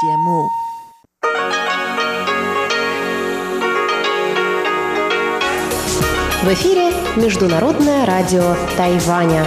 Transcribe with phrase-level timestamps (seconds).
[0.00, 0.04] В
[6.52, 9.44] эфире Международное радио Тайваня.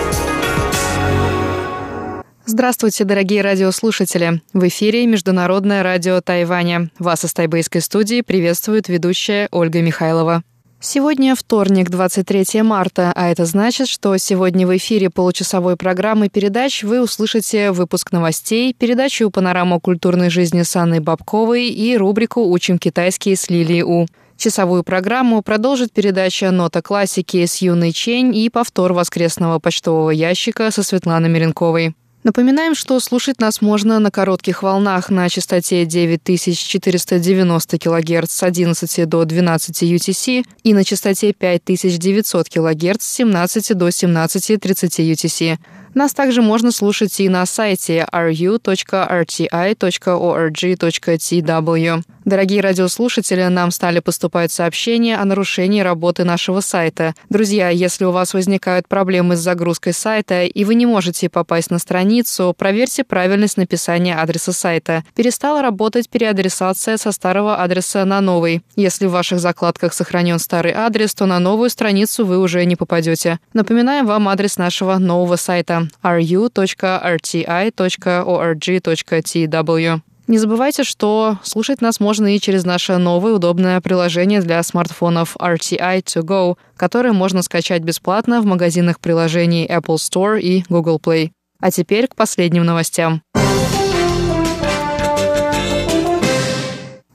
[2.45, 4.41] Здравствуйте, дорогие радиослушатели!
[4.51, 6.89] В эфире Международное радио Тайваня.
[6.99, 10.43] Вас из тайбэйской студии приветствует ведущая Ольга Михайлова.
[10.83, 17.03] Сегодня вторник, 23 марта, а это значит, что сегодня в эфире получасовой программы передач вы
[17.03, 23.47] услышите выпуск новостей, передачу «Панорама культурной жизни» с Анной Бабковой и рубрику «Учим китайский» с
[23.51, 24.07] Лилией У.
[24.37, 30.81] Часовую программу продолжит передача «Нота классики» с Юной Чень и повтор воскресного почтового ящика со
[30.81, 31.93] Светланой Меренковой.
[32.23, 39.25] Напоминаем, что слушать нас можно на коротких волнах на частоте 9490 кГц с 11 до
[39.25, 45.57] 12 UTC и на частоте 5900 кГц с 17 до 17.30 UTC.
[45.93, 48.61] Нас также можно слушать и на сайте ru.rti.org.tw.
[52.23, 57.15] Дорогие радиослушатели, нам стали поступать сообщения о нарушении работы нашего сайта.
[57.29, 61.79] Друзья, если у вас возникают проблемы с загрузкой сайта и вы не можете попасть на
[61.79, 65.03] страницу, проверьте правильность написания адреса сайта.
[65.15, 68.61] Перестала работать переадресация со старого адреса на новый.
[68.75, 73.39] Если в ваших закладках сохранен старый адрес, то на новую страницу вы уже не попадете.
[73.53, 76.51] Напоминаем вам адрес нашего нового сайта ru.rti.org.tw.
[80.27, 86.03] Не забывайте, что слушать нас можно и через наше новое удобное приложение для смартфонов RTI
[86.03, 91.31] To Go, которое можно скачать бесплатно в магазинах приложений Apple Store и Google Play.
[91.59, 93.21] А теперь к последним новостям.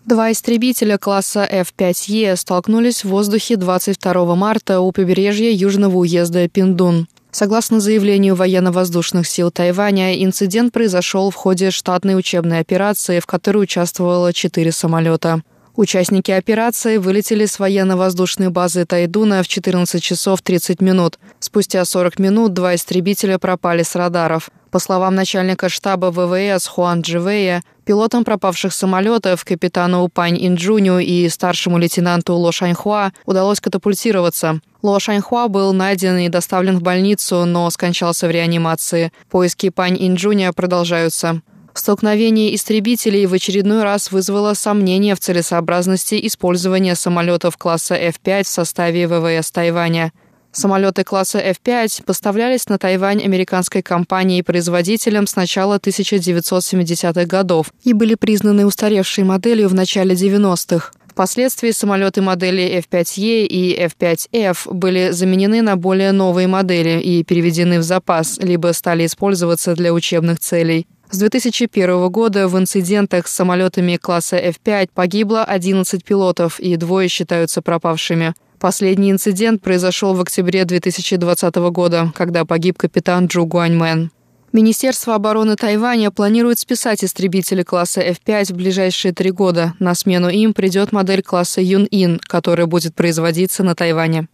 [0.04, 7.08] Два истребителя класса F-5E столкнулись в воздухе 22 марта у побережья южного уезда Пиндун.
[7.38, 14.32] Согласно заявлению военно-воздушных сил Тайваня, инцидент произошел в ходе штатной учебной операции, в которой участвовало
[14.32, 15.42] четыре самолета.
[15.76, 21.18] Участники операции вылетели с военно-воздушной базы Тайдуна в 14 часов 30 минут.
[21.38, 24.48] Спустя 40 минут два истребителя пропали с радаров.
[24.70, 31.76] По словам начальника штаба ВВС Хуан Дживея, пилотам пропавших самолетов, капитану Пань Инджуню и старшему
[31.76, 34.60] лейтенанту Ло Шаньхуа удалось катапультироваться.
[34.82, 39.12] Ло Шаньхуа был найден и доставлен в больницу, но скончался в реанимации.
[39.28, 41.42] Поиски Пань Инджуня продолжаются.
[41.76, 49.06] Столкновение истребителей в очередной раз вызвало сомнения в целесообразности использования самолетов класса F-5 в составе
[49.06, 50.12] ВВС Тайваня.
[50.52, 58.64] Самолеты класса F-5 поставлялись на Тайвань американской компанией-производителем с начала 1970-х годов и были признаны
[58.64, 60.92] устаревшей моделью в начале 90-х.
[61.16, 67.82] Впоследствии самолеты модели F-5E и F-5F были заменены на более новые модели и переведены в
[67.82, 70.86] запас, либо стали использоваться для учебных целей.
[71.16, 77.62] С 2001 года в инцидентах с самолетами класса F-5 погибло 11 пилотов, и двое считаются
[77.62, 78.34] пропавшими.
[78.58, 84.10] Последний инцидент произошел в октябре 2020 года, когда погиб капитан Джу Гуаньмен.
[84.52, 89.72] Министерство обороны Тайваня планирует списать истребители класса F-5 в ближайшие три года.
[89.78, 94.28] На смену им придет модель класса Юн-Ин, которая будет производиться на Тайване.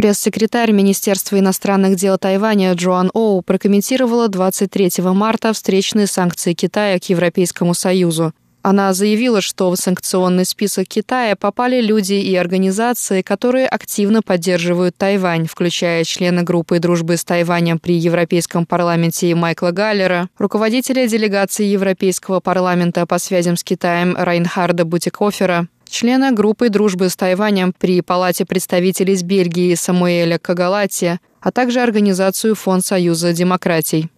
[0.00, 7.74] Пресс-секретарь Министерства иностранных дел Тайваня Джоан Оу прокомментировала 23 марта встречные санкции Китая к Европейскому
[7.74, 8.32] Союзу.
[8.62, 15.46] Она заявила, что в санкционный список Китая попали люди и организации, которые активно поддерживают Тайвань,
[15.46, 23.04] включая члена группы дружбы с Тайванем при Европейском парламенте Майкла Галлера, руководителя делегации Европейского парламента
[23.04, 29.22] по связям с Китаем Райнхарда Бутикофера, члена группы дружбы с Тайванем при Палате представителей из
[29.22, 34.10] Бельгии Самуэля Кагалати, а также организацию Фонд Союза демократий.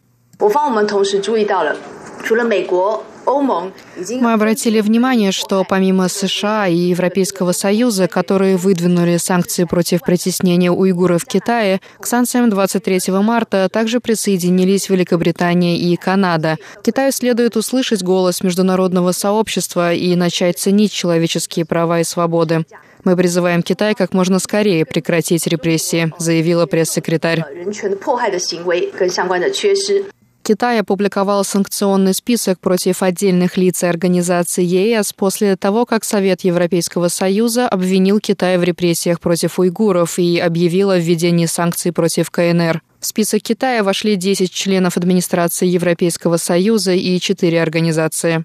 [3.27, 11.23] Мы обратили внимание, что помимо США и Европейского Союза, которые выдвинули санкции против притеснения уйгуров
[11.23, 16.57] в Китае, к санкциям 23 марта также присоединились Великобритания и Канада.
[16.83, 22.65] Китаю следует услышать голос международного сообщества и начать ценить человеческие права и свободы.
[23.05, 27.45] Мы призываем Китай как можно скорее прекратить репрессии, заявила пресс-секретарь.
[30.43, 37.09] Китай опубликовал санкционный список против отдельных лиц и организаций ЕС после того, как Совет Европейского
[37.09, 42.83] Союза обвинил Китай в репрессиях против уйгуров и объявил о введении санкций против КНР.
[42.99, 48.45] В список Китая вошли 10 членов администрации Европейского Союза и 4 организации.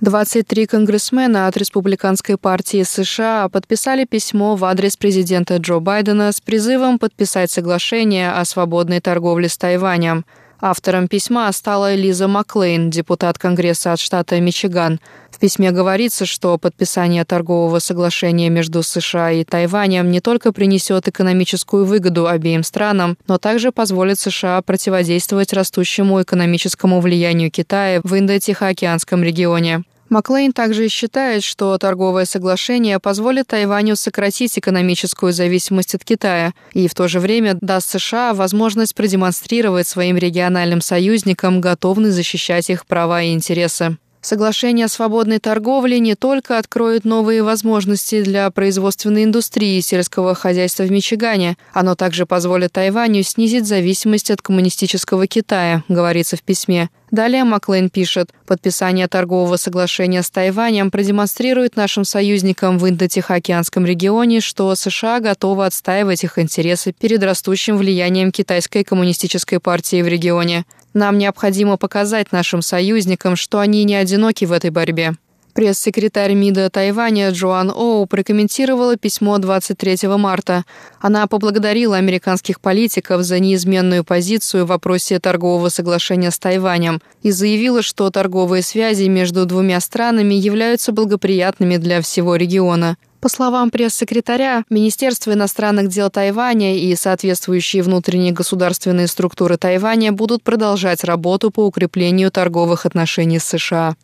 [0.00, 6.98] 23 конгрессмена от Республиканской партии США подписали письмо в адрес президента Джо Байдена с призывом
[6.98, 10.24] подписать соглашение о свободной торговле с Тайванем–
[10.62, 15.00] Автором письма стала Лиза Маклейн, депутат Конгресса от штата Мичиган.
[15.30, 21.86] В письме говорится, что подписание торгового соглашения между США и Тайванем не только принесет экономическую
[21.86, 29.82] выгоду обеим странам, но также позволит США противодействовать растущему экономическому влиянию Китая в Индо-Тихоокеанском регионе.
[30.10, 36.94] Маклейн также считает, что торговое соглашение позволит Тайваню сократить экономическую зависимость от Китая и в
[36.94, 43.32] то же время даст США возможность продемонстрировать своим региональным союзникам готовность защищать их права и
[43.32, 43.98] интересы.
[44.22, 50.82] Соглашение о свободной торговле не только откроет новые возможности для производственной индустрии и сельского хозяйства
[50.82, 56.90] в Мичигане, оно также позволит Тайваню снизить зависимость от коммунистического Китая, говорится в письме.
[57.10, 64.72] Далее Маклейн пишет, подписание торгового соглашения с Тайванем продемонстрирует нашим союзникам в Индо-Тихоокеанском регионе, что
[64.76, 70.66] США готовы отстаивать их интересы перед растущим влиянием китайской коммунистической партии в регионе.
[70.94, 75.14] Нам необходимо показать нашим союзникам, что они не одиноки в этой борьбе.
[75.52, 80.64] Пресс-секретарь МИДа Тайваня Джоан Оу прокомментировала письмо 23 марта.
[81.00, 87.82] Она поблагодарила американских политиков за неизменную позицию в вопросе торгового соглашения с Тайванем и заявила,
[87.82, 92.96] что торговые связи между двумя странами являются благоприятными для всего региона.
[93.20, 101.04] По словам пресс-секретаря, Министерство иностранных дел Тайваня и соответствующие внутренние государственные структуры Тайваня будут продолжать
[101.04, 103.94] работу по укреплению торговых отношений с США.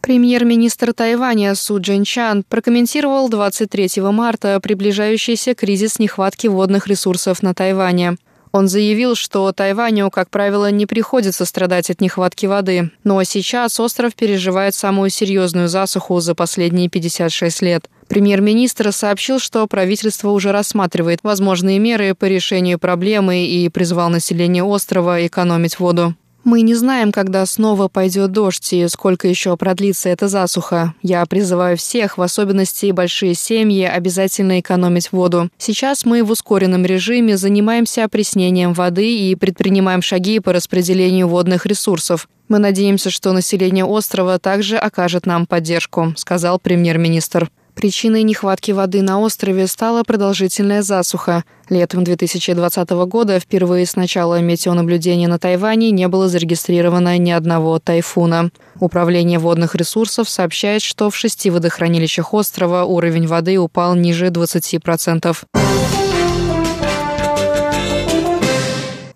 [0.00, 8.16] Премьер-министр Тайваня Су Джинчан прокомментировал 23 марта приближающийся кризис нехватки водных ресурсов на Тайване.
[8.52, 14.14] Он заявил, что Тайваню, как правило, не приходится страдать от нехватки воды, но сейчас остров
[14.14, 17.88] переживает самую серьезную засуху за последние 56 лет.
[18.08, 25.26] Премьер-министр сообщил, что правительство уже рассматривает возможные меры по решению проблемы и призвал население острова
[25.26, 26.14] экономить воду.
[26.44, 30.94] Мы не знаем, когда снова пойдет дождь и сколько еще продлится эта засуха.
[31.00, 35.50] Я призываю всех, в особенности большие семьи, обязательно экономить воду.
[35.56, 42.28] Сейчас мы в ускоренном режиме занимаемся опреснением воды и предпринимаем шаги по распределению водных ресурсов.
[42.48, 47.50] Мы надеемся, что население острова также окажет нам поддержку, сказал премьер-министр.
[47.74, 51.44] Причиной нехватки воды на острове стала продолжительная засуха.
[51.68, 58.50] Летом 2020 года впервые с начала метеонаблюдения на Тайване не было зарегистрировано ни одного тайфуна.
[58.78, 65.36] Управление водных ресурсов сообщает, что в шести водохранилищах острова уровень воды упал ниже 20%.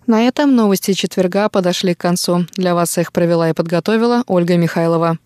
[0.06, 2.46] На этом новости четверга подошли к концу.
[2.56, 5.18] Для вас их провела и подготовила Ольга Михайлова.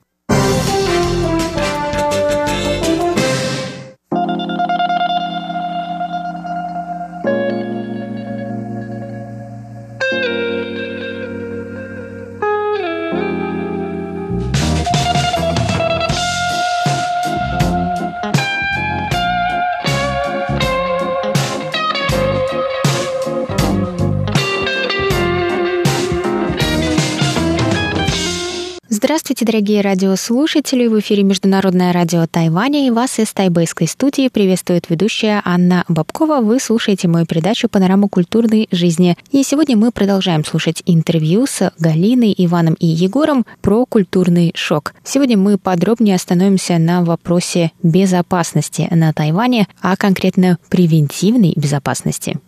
[29.03, 30.87] Здравствуйте, дорогие радиослушатели!
[30.87, 36.43] В эфире Международное радио Тайваня и вас из тайбэйской студии приветствует ведущая Анна Бабкова.
[36.43, 39.17] Вы слушаете мою передачу «Панорама культурной жизни».
[39.31, 44.93] И сегодня мы продолжаем слушать интервью с Галиной, Иваном и Егором про культурный шок.
[45.03, 52.39] Сегодня мы подробнее остановимся на вопросе безопасности на Тайване, а конкретно превентивной безопасности.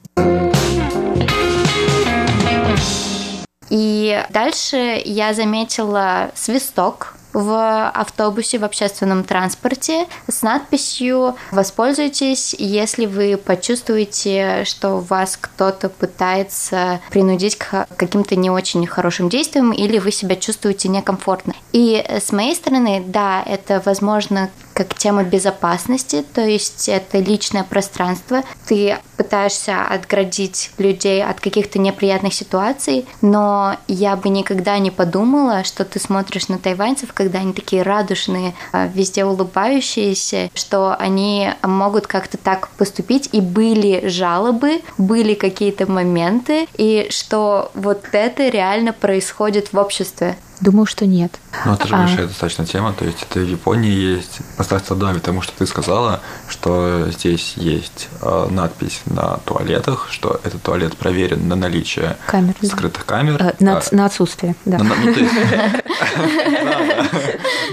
[3.72, 13.38] И дальше я заметила свисток в автобусе, в общественном транспорте с надписью «Воспользуйтесь, если вы
[13.38, 20.36] почувствуете, что вас кто-то пытается принудить к каким-то не очень хорошим действиям или вы себя
[20.36, 21.54] чувствуете некомфортно».
[21.72, 28.42] И с моей стороны, да, это возможно как тема безопасности, то есть это личное пространство.
[28.66, 35.84] Ты пытаешься отградить людей от каких-то неприятных ситуаций, но я бы никогда не подумала, что
[35.84, 42.36] ты смотришь на тайваньцев, когда они такие радушные, а, везде улыбающиеся, что они могут как-то
[42.36, 43.28] так поступить.
[43.32, 50.36] И были жалобы, были какие-то моменты, и что вот это реально происходит в обществе.
[50.62, 51.32] Думаю, что нет.
[51.66, 51.98] Ну, это же а...
[51.98, 56.20] большая достаточно тема, то есть это в Японии есть достаточно да, потому что ты сказала,
[56.48, 63.04] что здесь есть э, надпись на туалетах, что этот туалет проверен на наличие камер, скрытых
[63.04, 63.42] камер.
[63.42, 64.78] Э, на, а, на отсутствие, да.
[64.78, 65.14] Ну, ну,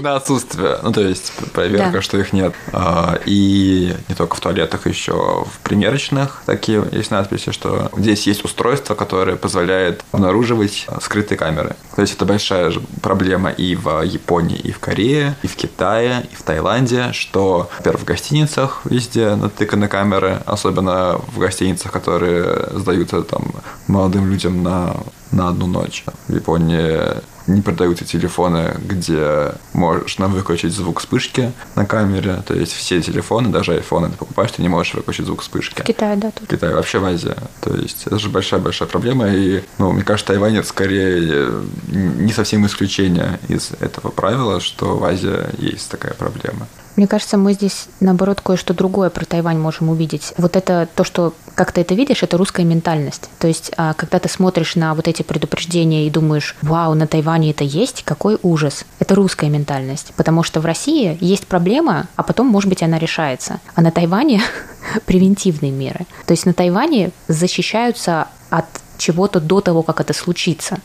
[0.00, 2.54] на отсутствие, ну то есть проверка, что их нет.
[2.72, 8.44] А, и не только в туалетах, еще в примерочных такие есть надписи, что здесь есть
[8.44, 11.76] устройство, которое позволяет обнаруживать скрытые камеры.
[11.94, 12.72] То есть это большая
[13.02, 18.02] проблема и в Японии, и в Корее, и в Китае, и в Таиланде, что, во-первых,
[18.02, 23.52] в гостиницах везде натыканы камеры, особенно в гостиницах, которые сдаются там
[23.86, 24.96] молодым людям на
[25.32, 26.04] на одну ночь.
[26.28, 26.98] В Японии
[27.46, 32.42] не продаются телефоны, где можно выключить звук вспышки на камере.
[32.46, 35.80] То есть все телефоны, даже айфоны ты покупаешь, ты не можешь выключить звук вспышки.
[35.80, 36.48] В Китае, да, тут.
[36.48, 37.34] В Китае, вообще в Азии.
[37.60, 39.28] То есть это же большая-большая проблема.
[39.28, 41.50] И, ну, мне кажется, Тайвань это скорее
[41.88, 46.66] не совсем исключение из этого правила, что в Азии есть такая проблема.
[47.00, 50.34] Мне кажется, мы здесь, наоборот, кое-что другое про Тайвань можем увидеть.
[50.36, 53.30] Вот это то, что, как ты это видишь, это русская ментальность.
[53.38, 57.52] То есть, а, когда ты смотришь на вот эти предупреждения и думаешь, вау, на Тайване
[57.52, 58.84] это есть, какой ужас.
[58.98, 60.12] Это русская ментальность.
[60.14, 63.60] Потому что в России есть проблема, а потом, может быть, она решается.
[63.74, 64.42] А на Тайване
[65.06, 66.00] превентивные меры.
[66.26, 68.66] То есть на Тайване защищаются от
[69.00, 70.78] чего-то до того, как это случится.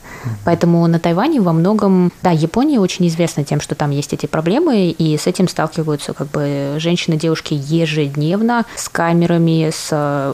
[0.44, 4.90] Поэтому на Тайване во многом, да, Япония очень известна тем, что там есть эти проблемы,
[4.90, 10.34] и с этим сталкиваются как бы женщины, девушки ежедневно с камерами, с э,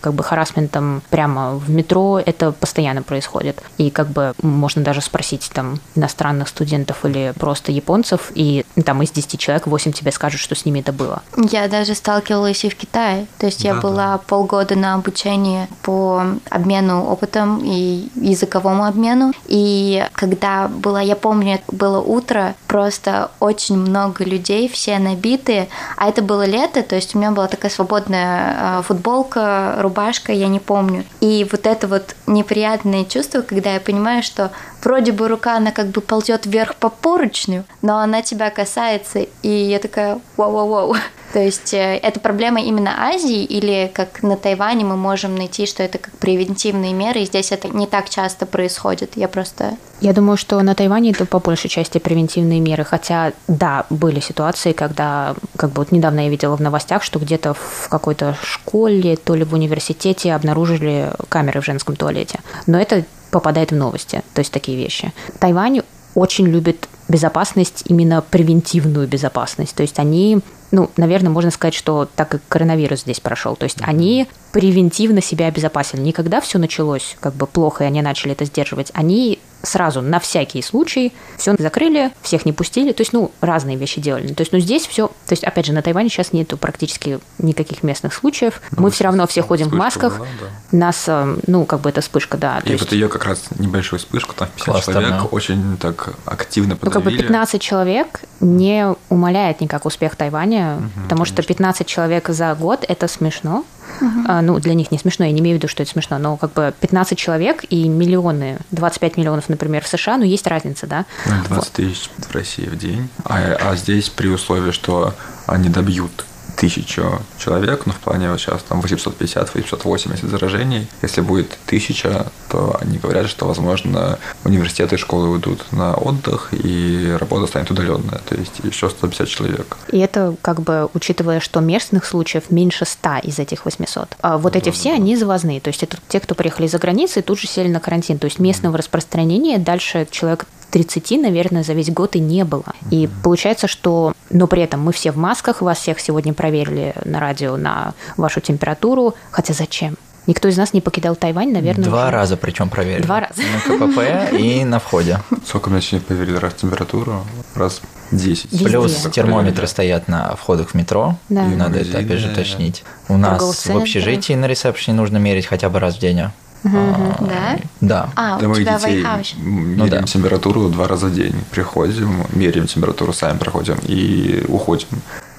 [0.00, 2.20] как бы харасментом прямо в метро.
[2.24, 3.62] Это постоянно происходит.
[3.76, 9.10] И как бы можно даже спросить там иностранных студентов или просто японцев, и там из
[9.10, 11.22] 10 человек 8 тебе скажут, что с ними это было.
[11.36, 13.26] Я даже сталкивалась и в Китае.
[13.38, 14.18] То есть да, я была да.
[14.18, 19.32] полгода на обучении по обмену опытом и языковому обмену.
[19.46, 26.22] И когда было, я помню, было утро, просто очень много людей, все набитые, а это
[26.22, 31.04] было лето, то есть у меня была такая свободная а, футболка, рубашка, я не помню.
[31.20, 34.50] И вот это вот неприятное чувство, когда я понимаю, что
[34.82, 39.48] вроде бы рука, она как бы ползет вверх по поручню, но она тебя касается, и
[39.48, 40.96] я такая, вау-вау-вау.
[41.32, 45.82] То есть э, это проблема именно Азии или как на Тайване мы можем найти, что
[45.82, 49.12] это как превентивные меры, и здесь это не так часто происходит.
[49.16, 49.76] Я просто...
[50.00, 54.72] Я думаю, что на Тайване это по большей части превентивные меры, хотя да, были ситуации,
[54.72, 59.34] когда, как бы вот недавно я видела в новостях, что где-то в какой-то школе, то
[59.34, 62.40] ли в университете обнаружили камеры в женском туалете.
[62.66, 65.12] Но это попадает в новости, то есть такие вещи.
[65.38, 65.82] Тайвань
[66.14, 69.74] очень любит безопасность, именно превентивную безопасность.
[69.74, 73.56] То есть они ну, наверное, можно сказать, что так и коронавирус здесь прошел.
[73.56, 76.02] То есть они превентивно себя обезопасили.
[76.02, 80.20] Не когда все началось как бы плохо, и они начали это сдерживать, они сразу на
[80.20, 84.28] всякий случай все закрыли, всех не пустили, то есть, ну, разные вещи делали.
[84.28, 87.82] То есть, ну, здесь все, то есть, опять же, на Тайване сейчас нету практически никаких
[87.82, 88.60] местных случаев.
[88.72, 90.18] Ну, Мы все равно все ходим в масках.
[90.18, 90.78] Была, да.
[90.78, 92.58] Нас, э, ну, как бы это вспышка, да.
[92.64, 92.92] И вот есть...
[92.92, 95.24] ее как раз небольшую вспышку, там 50 Кластер, человек да.
[95.24, 96.98] очень так активно подавили.
[96.98, 101.42] Ну, как бы 15 человек не умаляет никак успех Тайваня, угу, потому конечно.
[101.42, 103.64] что 15 человек за год– это смешно.
[104.00, 104.40] Uh-huh.
[104.42, 106.52] Ну, для них не смешно, я не имею в виду, что это смешно, но как
[106.52, 111.04] бы 15 человек и миллионы, 25 миллионов, например, в США, ну, есть разница, да?
[111.24, 111.68] 20 вот.
[111.72, 115.14] тысяч в России в день, а, а здесь при условии, что
[115.46, 116.24] они добьют
[116.56, 120.88] тысячу человек, но в плане вот сейчас там 850-880 заражений.
[121.02, 127.16] Если будет тысяча, то они говорят, что, возможно, университеты и школы уйдут на отдых, и
[127.18, 129.76] работа станет удаленная, то есть еще 150 человек.
[129.92, 134.16] И это как бы, учитывая, что местных случаев меньше 100 из этих 800.
[134.20, 134.96] А вот да, эти все, да.
[134.96, 138.18] они завозные, то есть это те, кто приехали за границей, тут же сели на карантин,
[138.18, 138.78] то есть местного mm.
[138.78, 142.74] распространения дальше человек 30, наверное, за весь год и не было.
[142.90, 144.12] И получается, что...
[144.30, 148.40] Но при этом мы все в масках, вас всех сегодня проверили на радио на вашу
[148.40, 149.14] температуру.
[149.30, 149.96] Хотя зачем?
[150.28, 151.84] Никто из нас не покидал Тайвань, наверное.
[151.86, 152.12] Два уже.
[152.12, 153.02] раза причем проверили.
[153.02, 153.40] Два раза.
[153.40, 155.20] На КПП и на входе.
[155.46, 157.24] Сколько меня сегодня проверили раз температуру?
[157.54, 157.80] Раз
[158.12, 158.52] 10.
[158.52, 158.64] Везде.
[158.66, 161.16] Плюс термометры стоят на входах в метро.
[161.30, 161.46] Да.
[161.46, 162.84] И Надо это опять же уточнить.
[163.08, 166.24] У нас в общежитии на ресепшене нужно мерить хотя бы раз в день.
[166.64, 167.58] А, да?
[167.80, 168.10] Да.
[168.16, 170.02] А, Для у тебя детей меряем ну, да.
[170.02, 171.34] температуру два раза в день.
[171.50, 174.88] Приходим, меряем температуру, сами проходим и уходим.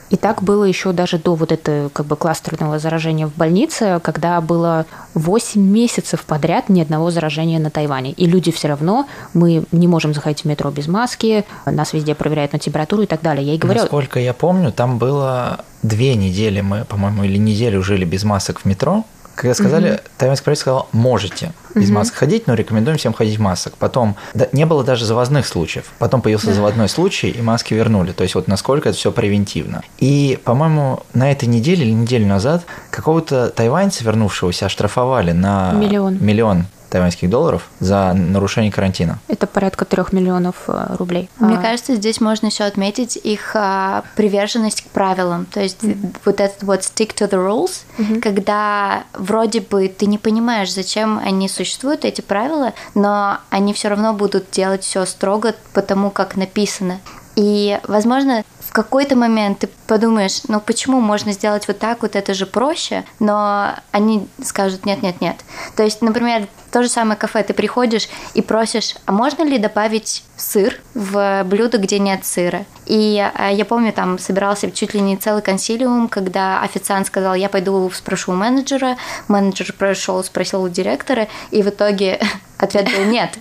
[0.09, 4.41] И так было еще даже до вот этого как бы кластерного заражения в больнице, когда
[4.41, 8.11] было 8 месяцев подряд ни одного заражения на Тайване.
[8.13, 12.53] И люди все равно, мы не можем заходить в метро без маски, нас везде проверяют
[12.53, 13.45] на температуру и так далее.
[13.45, 13.81] Я и говорю...
[13.81, 18.65] Насколько я помню, там было две недели мы, по-моему, или неделю жили без масок в
[18.65, 19.05] метро,
[19.39, 19.99] Когда сказали, угу.
[20.17, 21.93] тайваньский правительство сказал, можете без угу.
[21.93, 23.73] масок ходить, но рекомендуем всем ходить в масках.
[23.79, 25.85] Потом да, не было даже завозных случаев.
[25.97, 26.55] Потом появился да.
[26.55, 28.11] заводной случай, и маски вернули.
[28.11, 29.81] То есть вот насколько это все превентивно.
[29.97, 36.65] И, по-моему, на этой неделе или неделю назад какого-то тайваньца, вернувшегося, оштрафовали на миллион, миллион
[36.89, 39.19] тайваньских долларов за нарушение карантина.
[39.27, 41.29] Это порядка трех миллионов э, рублей.
[41.39, 41.61] Мне а...
[41.61, 45.45] кажется, здесь можно еще отметить их а, приверженность к правилам.
[45.45, 46.17] То есть mm-hmm.
[46.25, 48.21] вот этот вот stick to the rules, mm-hmm.
[48.21, 54.13] когда вроде бы ты не понимаешь, зачем они существуют, эти правила, но они все равно
[54.13, 56.99] будут делать все строго потому, как написано.
[57.35, 62.33] И, возможно, в какой-то момент ты подумаешь, ну почему можно сделать вот так, вот это
[62.35, 65.37] же проще, но они скажут нет-нет-нет.
[65.75, 70.23] То есть, например, то же самое кафе, ты приходишь и просишь, а можно ли добавить
[70.37, 72.65] сыр в блюдо, где нет сыра?
[72.85, 77.49] И а, я помню, там собирался чуть ли не целый консилиум, когда официант сказал, я
[77.49, 78.97] пойду спрошу у менеджера,
[79.27, 82.19] менеджер прошел, спросил у директора, и в итоге
[82.57, 83.37] ответ был нет,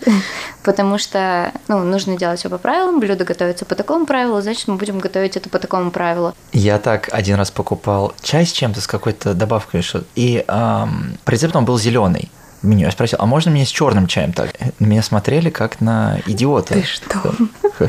[0.63, 4.77] потому что ну, нужно делать все по правилам, блюдо готовится по такому правилу, значит, мы
[4.77, 6.35] будем готовить это по такому правилу.
[6.53, 9.83] Я так один раз покупал чай с чем-то, с какой-то добавкой,
[10.15, 12.31] и эм, рецепт он был зеленый
[12.63, 12.87] меню.
[12.87, 14.51] Я спросил, а можно мне с черным чаем так?
[14.79, 16.75] Меня смотрели как на идиота.
[16.75, 17.35] Ты что?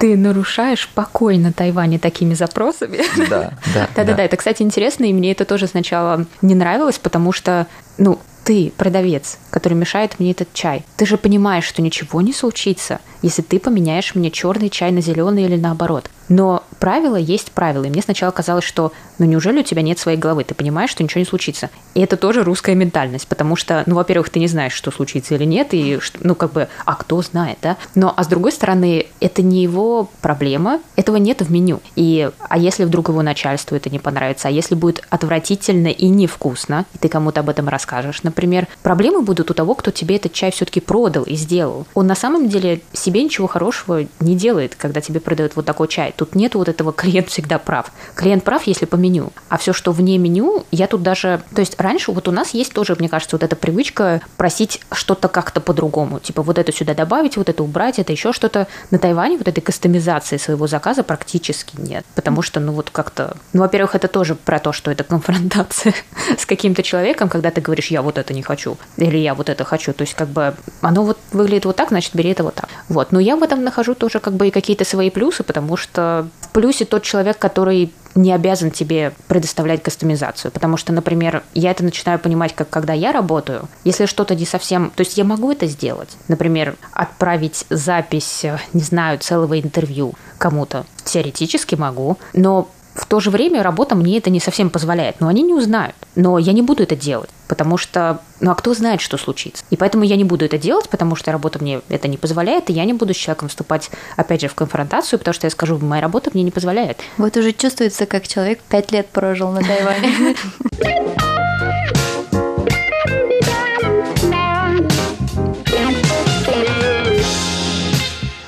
[0.00, 3.00] Ты нарушаешь покой на Тайване такими запросами.
[3.28, 3.88] Да, да.
[3.94, 7.66] Да-да-да, это, кстати, интересно, и мне это тоже сначала не нравилось, потому что,
[7.98, 13.00] ну, ты, продавец, который мешает мне этот чай, ты же понимаешь, что ничего не случится,
[13.20, 16.10] если ты поменяешь мне черный чай на зеленый или наоборот.
[16.30, 17.84] Но правило есть правило.
[17.84, 20.44] И мне сначала казалось, что ну неужели у тебя нет своей головы?
[20.44, 21.70] Ты понимаешь, что ничего не случится.
[21.94, 25.44] И это тоже русская ментальность, потому что, ну, во-первых, ты не знаешь, что случится или
[25.44, 27.76] нет, и, ну, как бы, а кто знает, да?
[27.94, 31.80] Но, а с другой стороны, это не его проблема, этого нет в меню.
[31.96, 36.86] И, а если вдруг его начальству это не понравится, а если будет отвратительно и невкусно,
[36.94, 40.50] и ты кому-то об этом расскажешь, например, проблемы будут у того, кто тебе этот чай
[40.50, 41.86] все-таки продал и сделал.
[41.92, 46.14] Он на самом деле себе ничего хорошего не делает, когда тебе продают вот такой чай.
[46.16, 47.92] Тут нет вот этого клиент всегда прав.
[48.14, 49.32] Клиент прав, если по меню.
[49.48, 51.42] А все, что вне меню, я тут даже...
[51.54, 55.28] То есть раньше вот у нас есть тоже, мне кажется, вот эта привычка просить что-то
[55.28, 56.20] как-то по-другому.
[56.20, 58.66] Типа вот это сюда добавить, вот это убрать, это еще что-то.
[58.90, 62.04] На Тайване вот этой кастомизации своего заказа практически нет.
[62.14, 63.36] Потому что, ну вот как-то...
[63.52, 65.94] Ну, во-первых, это тоже про то, что это конфронтация
[66.38, 69.64] с каким-то человеком, когда ты говоришь, я вот это не хочу, или я вот это
[69.64, 69.92] хочу.
[69.92, 72.68] То есть как бы оно вот выглядит вот так, значит, бери это вот так.
[72.88, 73.12] Вот.
[73.12, 76.48] Но я в этом нахожу тоже как бы и какие-то свои плюсы, потому что в
[76.48, 80.50] плюсе тот человек, который не обязан тебе предоставлять кастомизацию.
[80.50, 84.90] Потому что, например, я это начинаю понимать, как когда я работаю, если что-то не совсем...
[84.94, 86.10] То есть я могу это сделать.
[86.28, 90.86] Например, отправить запись, не знаю, целого интервью кому-то.
[91.04, 92.18] Теоретически могу.
[92.32, 95.20] Но в то же время работа мне это не совсем позволяет.
[95.20, 95.94] Но они не узнают.
[96.14, 99.64] Но я не буду это делать, потому что, ну а кто знает, что случится.
[99.70, 102.72] И поэтому я не буду это делать, потому что работа мне это не позволяет, и
[102.72, 106.02] я не буду с человеком вступать, опять же, в конфронтацию, потому что я скажу, моя
[106.02, 106.98] работа мне не позволяет.
[107.16, 110.36] Вот уже чувствуется, как человек пять лет прожил на Тайване.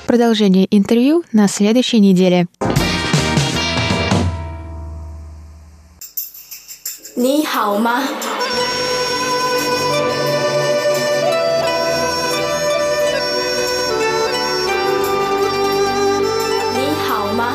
[0.05, 2.45] Продолжение интервью на следующей неделе.
[7.16, 8.02] 你好吗？
[16.74, 17.52] 你好吗？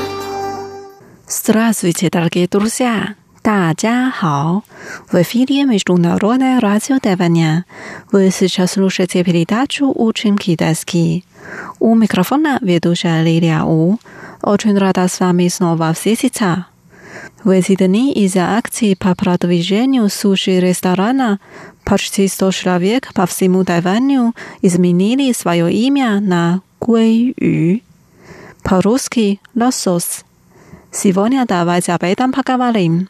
[1.27, 3.15] Здравствуйте, дорогие друзья!
[3.41, 4.63] 大家好!
[5.11, 7.65] В эфире Международное радио Тайваня.
[8.11, 11.25] Вы сейчас слушаете передачу «Учим китайский».
[11.79, 13.97] У микрофона ведущая Лилия У.
[14.41, 16.66] Очень рада с вами снова встретиться.
[17.48, 21.40] В эти из-за акции по продвижению суши-ресторана
[21.82, 27.80] почти 100 человек по всему Тайваню изменили свое имя на Гуэйю,
[28.62, 30.26] по-русски «лосос».
[30.92, 33.08] Сегодня давайте об этом поговорим.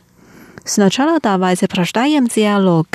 [0.64, 2.87] Сначала давайте прочитаем диалог.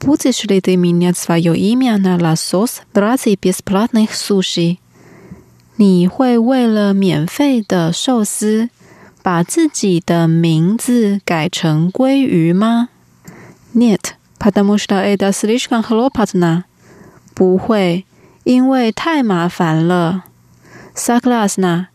[0.00, 4.78] Будешь ли ты менять свое имя на лосос ради бесплатных суши?
[5.78, 8.70] 你会为了免费的寿司，
[9.22, 12.88] 把自己的名字改成鲑鱼吗？
[13.74, 16.64] Нет, потому что это слишком хлопотно.
[17.34, 18.06] 不会，
[18.44, 20.24] 因为太麻烦了。
[20.94, 21.88] Согласна.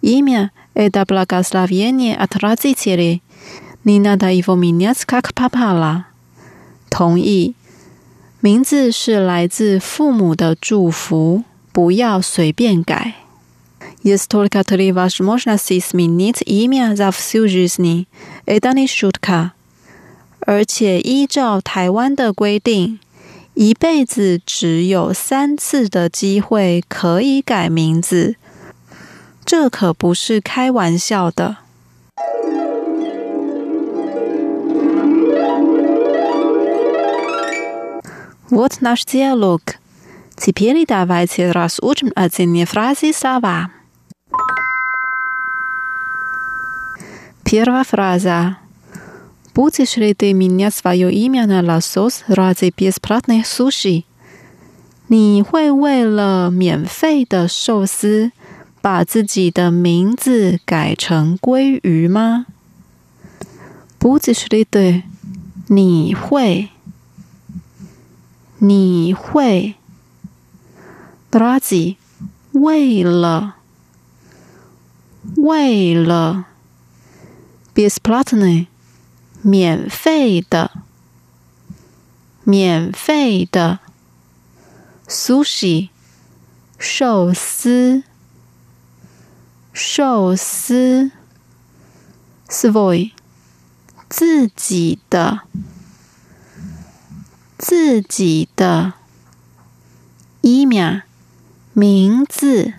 [0.00, 3.22] Имя – это благословение от родителей.
[3.84, 6.06] Не надо его менять как попало.
[6.93, 7.55] 同意。
[8.39, 13.13] 名字是来自父母的祝福，不要随便改。
[14.03, 18.05] Jest tylko tyle, was można się zmienić imię za wsiu żyzni.
[18.45, 19.51] Edany szutka.
[20.41, 22.99] 而且依照台湾的规定，
[23.55, 28.35] 一辈子只有三次的机会可以改名字，
[29.45, 31.62] 这可不是开玩笑的。
[38.52, 39.60] Вот наш диалог.
[40.36, 43.70] Теперь давайте разучим отдельные фразы и слова.
[47.44, 48.58] Первая фраза.
[49.54, 54.04] Будешь ли ты менять свое имя на лосос ради бесплатных суши?
[55.08, 58.30] 你会为了免费的寿司，
[58.82, 62.46] 把自己的名字改成鲑鱼吗？
[63.98, 65.02] Будешь ли ты？
[65.68, 66.68] 你会。
[68.65, 69.75] 你会
[71.29, 71.97] d r a z i
[72.53, 73.57] 为了
[75.35, 76.45] 为了
[77.73, 78.67] b i s p l a t n y
[79.41, 80.71] 免费的
[82.45, 83.79] 免费的
[85.09, 85.89] sushi
[86.79, 88.03] 寿司
[89.73, 91.11] 寿司
[92.47, 93.11] savoy
[94.07, 95.41] 自己的
[97.62, 98.94] 自己的
[100.40, 101.02] 伊名
[101.72, 102.74] 名字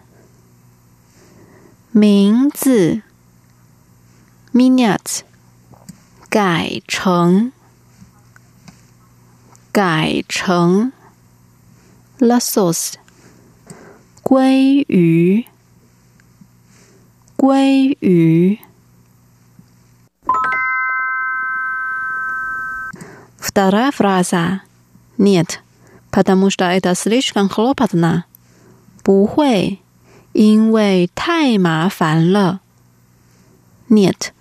[1.91, 3.01] 名字
[4.53, 5.21] minute
[6.29, 7.51] 改成
[9.71, 10.91] 改成
[12.19, 12.93] lassos
[14.23, 15.45] 鲑鱼
[17.37, 18.59] 鲑鱼
[23.37, 24.61] вторая фраза
[25.17, 25.61] Нет,
[26.11, 28.25] потому что это слишком хлопотно.
[29.03, 29.79] 不会，
[30.33, 32.61] 因为太麻烦了。
[33.89, 34.33] Нет，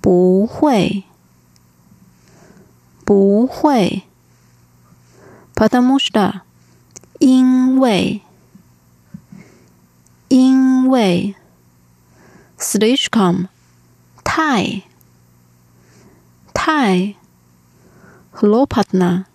[0.00, 1.04] 不会，
[3.04, 4.02] 不会。
[5.54, 6.42] потому что，
[7.18, 8.20] 因为，
[10.28, 11.34] 因为。
[12.58, 13.48] слишком，
[14.22, 14.82] 太，
[16.54, 17.14] 太。
[18.32, 19.26] хлопотно。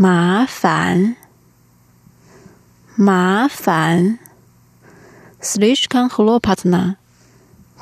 [0.00, 1.16] 麻烦，
[2.96, 4.18] 麻烦，
[5.40, 6.96] слишком хлопотно，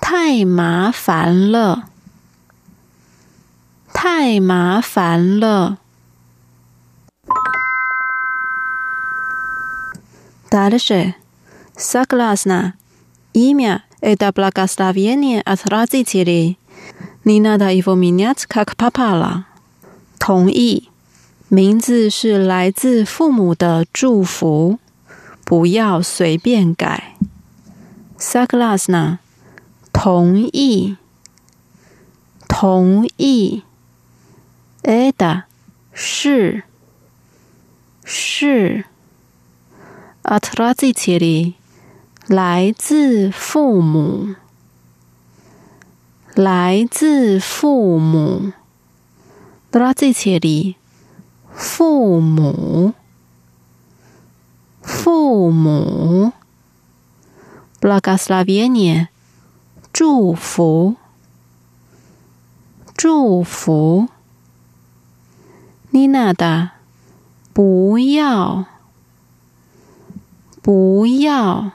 [0.00, 1.88] 太麻烦了，
[3.92, 5.78] 太麻烦了。
[10.50, 11.14] Дальше,
[11.76, 12.74] согласна,
[13.32, 16.58] имя это благословение от родителей.
[17.24, 19.46] Не надо его менять, как попало.
[20.20, 20.88] 同意。
[21.51, 24.77] 名字是来自父母的祝福，
[25.43, 27.15] 不要随便改。
[28.19, 29.17] Saglasna，
[29.91, 30.97] 同意，
[32.47, 33.63] 同意。
[34.83, 35.45] Ada，
[35.91, 36.62] 是，
[38.03, 38.85] 是。
[40.21, 41.53] Atrasitili，
[42.27, 44.35] 来自父母，
[46.35, 48.53] 来自父母。
[49.71, 50.75] Atrasitili。
[51.53, 52.93] 父母
[54.81, 56.31] 父母
[57.79, 59.07] blaga slavini
[59.91, 60.95] 祝福
[62.95, 64.09] 祝福
[65.91, 66.71] nina 的
[67.53, 68.65] 不要
[70.62, 71.71] 不要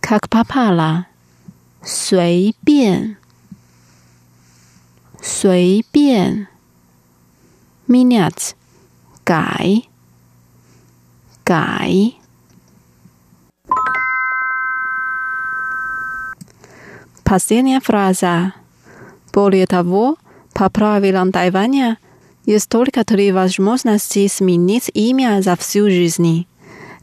[0.00, 1.06] kakapala
[1.82, 3.16] 随便
[5.20, 6.48] 随便
[7.87, 8.51] Minutes
[9.23, 9.83] 改
[11.43, 12.13] 改。
[17.23, 18.53] Последняя фраза.
[19.33, 20.17] Более того,
[20.53, 21.97] по правилам Тайваня
[22.45, 26.45] есть только три возможности сменить имя за всю жизнь.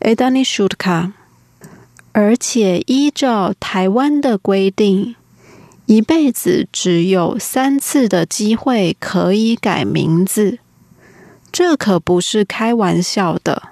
[0.01, 1.13] Это не шутка.
[2.13, 5.15] 而且依照台湾的规定，
[5.87, 10.59] 一辈子只有三次的机会可以改名字。
[11.54, 13.70] 这可不是开玩笑的。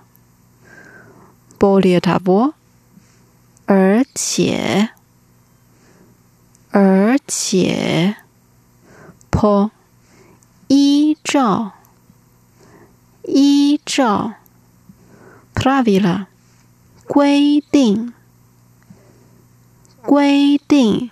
[1.57, 2.53] 波列塔波，
[3.65, 4.89] 而且，
[6.69, 8.17] 而且，
[9.31, 9.71] 坡，
[10.67, 11.71] 依照，
[13.23, 14.33] 依照
[15.55, 16.27] ，pravila，
[17.07, 18.13] 规定，
[20.03, 21.09] 规定，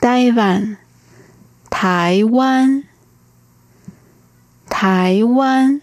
[0.00, 0.76] 台湾，
[1.68, 2.84] 台湾。
[4.76, 5.80] 台湾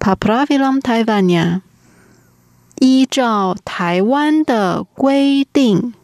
[0.00, 1.60] ，pa pravilom Taiwania，
[2.80, 5.94] 依照台湾的规定，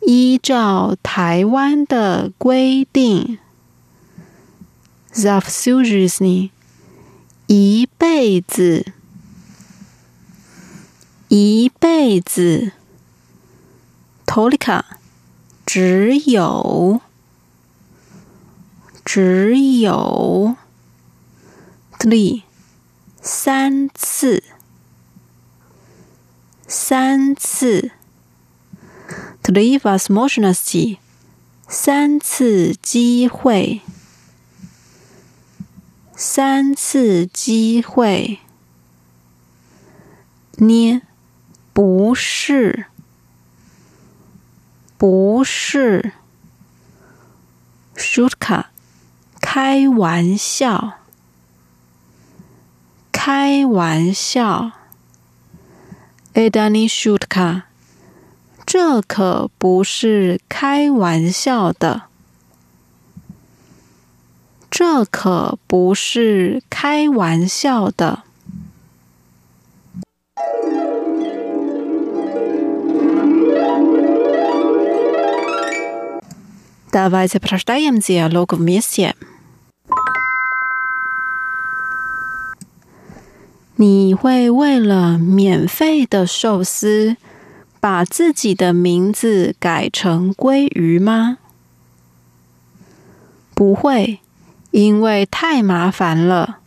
[0.00, 3.38] 依照台湾的规定
[5.12, 6.50] ，zafuzuzni，
[7.46, 8.92] 一辈子，
[11.28, 12.72] 一辈子
[14.26, 14.82] ，tolika，
[15.64, 17.00] 只有。
[19.04, 20.56] 只有
[21.98, 22.42] three
[23.20, 24.42] 三次，
[26.66, 27.90] 三次
[29.42, 30.98] three times motionless，
[31.68, 33.82] 三次机会，
[36.16, 38.38] 三次机会。
[40.56, 41.02] 捏，
[41.72, 42.86] 不是，
[44.96, 46.12] 不是
[47.96, 48.73] ，shutka。
[49.53, 50.93] 开玩笑。
[53.11, 54.71] 开玩笑，
[56.33, 57.63] Edani Shutka，
[58.65, 62.03] 这可不是开玩笑的，
[64.71, 68.23] 这可不是开玩笑的。
[76.91, 79.13] Давайте прочитаем диалог вместе.
[83.76, 87.16] 你会为了免费的寿司，
[87.80, 91.38] 把自己的名字改成鲑鱼吗？
[93.52, 94.20] 不会，
[94.70, 96.58] 因为太麻烦了。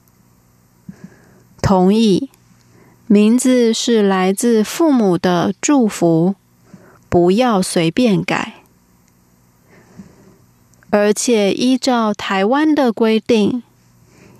[1.61, 2.29] 同意，
[3.07, 6.35] 名字是来自父母的祝福，
[7.07, 8.55] 不要随便改。
[10.89, 13.63] 而且依照台湾的规定。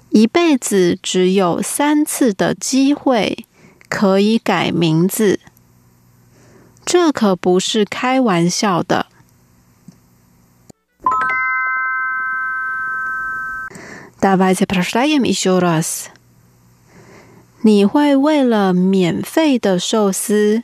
[0.10, 3.46] 一辈子只有三次的机会，
[3.90, 5.40] 可以改名字。
[6.86, 9.08] 这可不是开玩笑的。
[17.62, 20.64] 你会为了免费的寿司，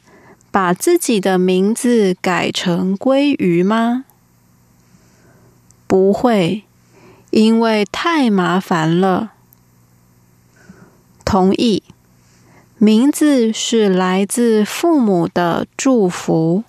[0.50, 4.06] 把自己的名字改成鲑鱼吗？
[5.86, 6.64] 不会，
[7.32, 9.33] 因为太麻烦了。
[11.34, 11.82] 同意，
[12.78, 16.64] 名字是来自父母的祝福，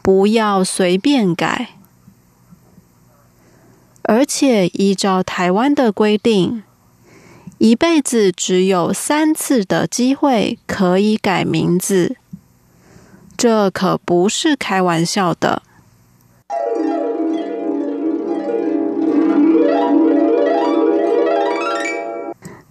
[0.00, 1.68] 不要随便改。
[4.00, 6.62] 而且依照台湾的规定，
[7.58, 12.16] 一辈子只有三次的机会可以改名字，
[13.36, 15.60] 这可不是开玩笑的。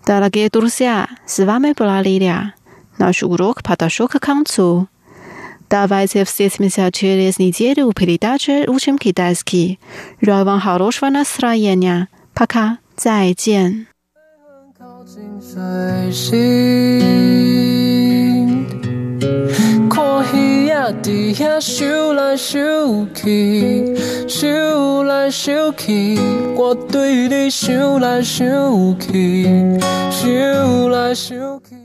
[0.10, 2.56] Дорогие друзья, с вами была Лилия.
[2.98, 4.88] Наш урок подошел к концу.
[5.70, 9.80] Давайте встретимся через неделю в передаче «Учим китайский».
[10.20, 12.08] Желаю вам хорошего настроения.
[12.34, 12.80] Пока.
[12.98, 13.86] 再见。
[21.04, 22.60] 伫遐想来想
[23.14, 23.96] 去，
[24.28, 26.18] 想来想去，
[26.56, 29.44] 我对你想来想去，
[30.10, 31.76] 想来想去。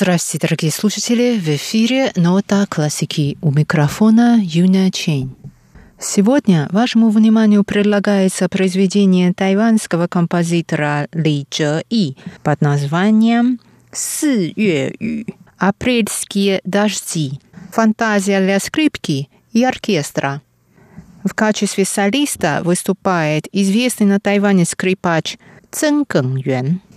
[0.00, 1.38] Здравствуйте, дорогие слушатели!
[1.38, 5.36] В эфире «Нота классики» у микрофона Юна Чень.
[5.98, 13.60] Сегодня вашему вниманию предлагается произведение тайванского композитора Ли Чжэ И под названием
[13.92, 15.26] «Сы Ю»–
[15.58, 17.38] «Апрельские дожди»,
[17.70, 20.40] фантазия для скрипки и оркестра.
[21.24, 25.36] В качестве солиста выступает известный на Тайване скрипач
[25.70, 26.80] Цэн Кэн Юэн–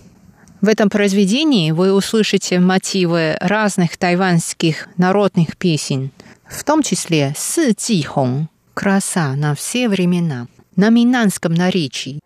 [0.64, 6.10] в этом произведении вы услышите мотивы разных тайваньских народных песен,
[6.48, 12.18] в том числе «Сы Ци Хong»– «Краса на все времена» на минанском наречии.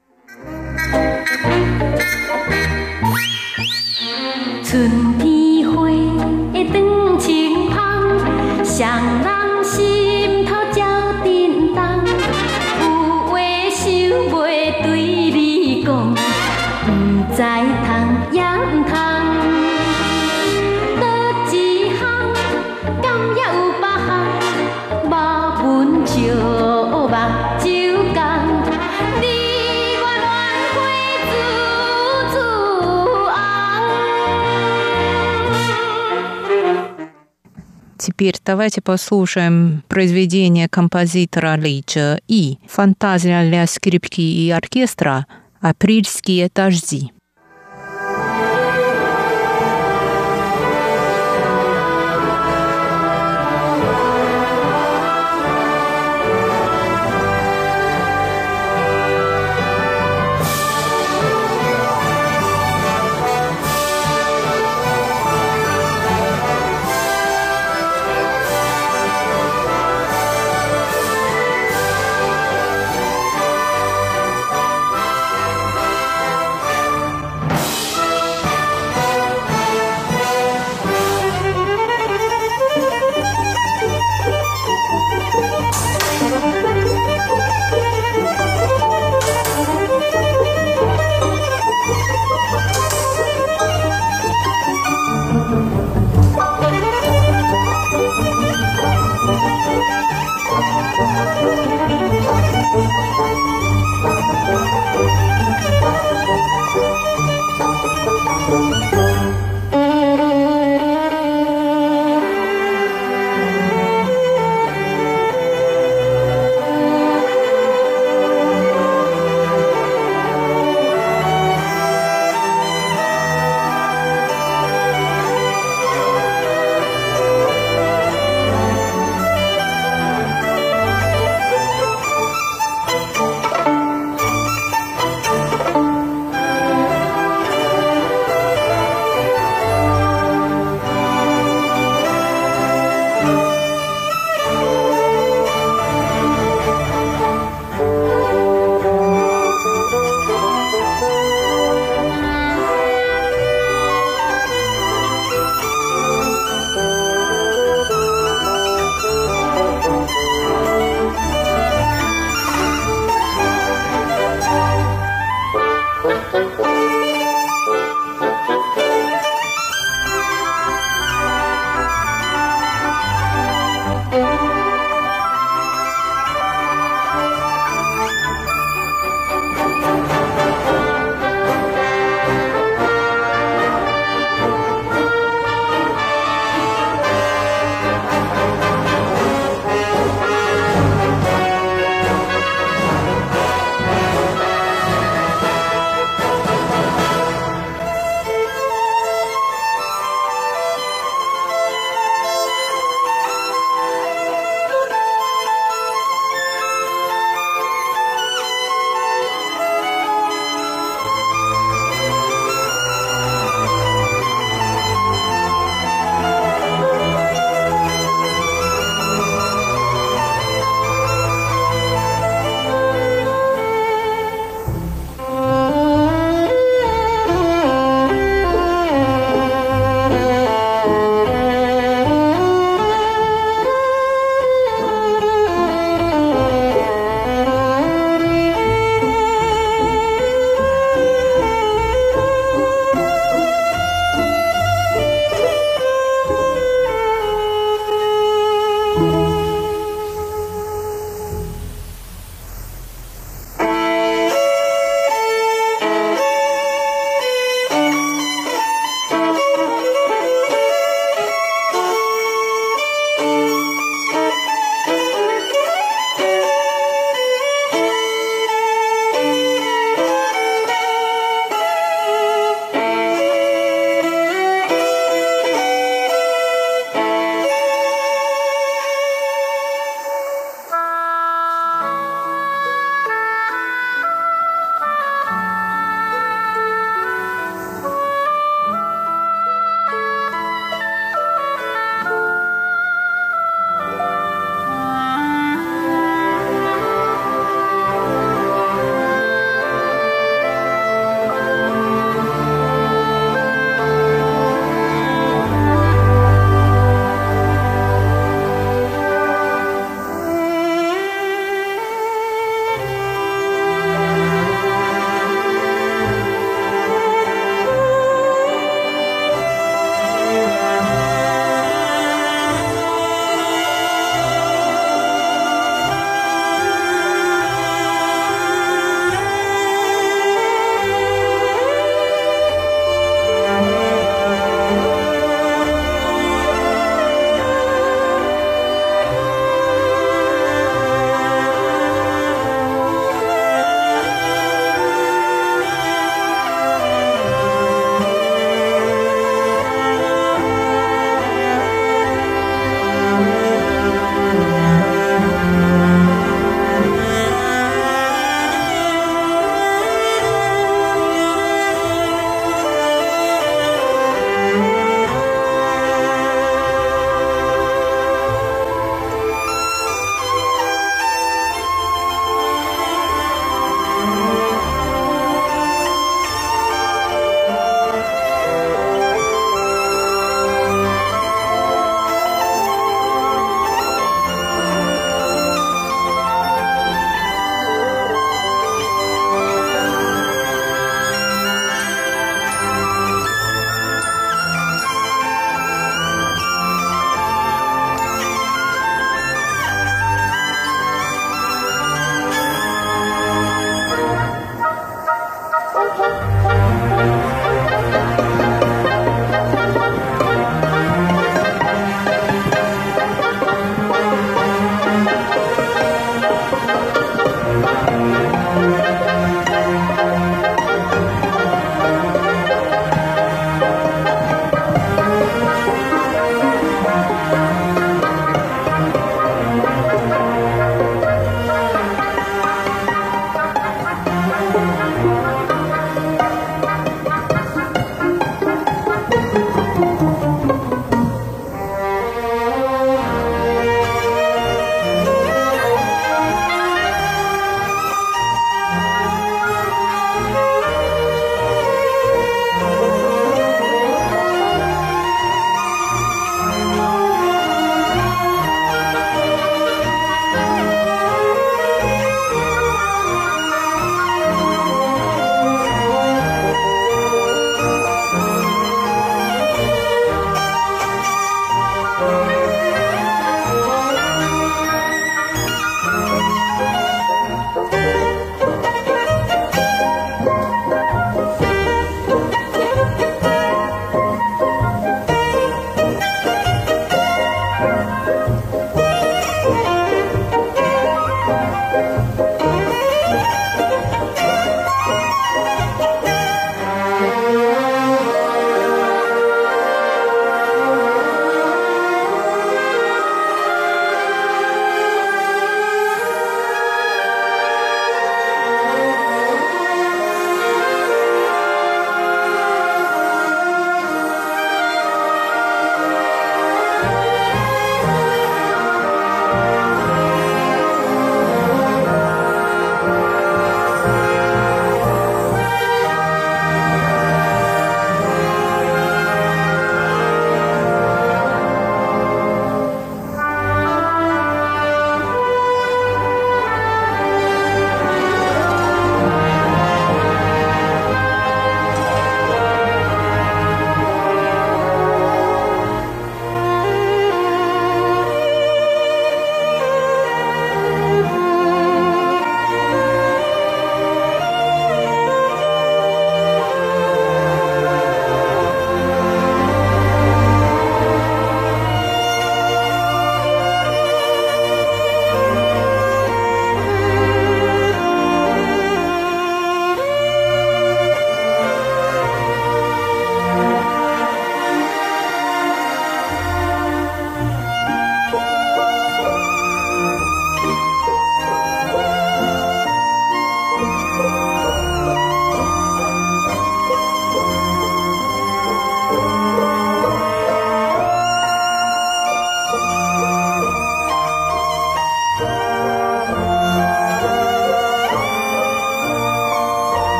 [4.71, 5.19] 春
[37.99, 45.27] Теперь давайте послушаем произведение композитора Лича и «Фантазия для скрипки и оркестра»
[45.61, 47.11] «Апрельские дожди».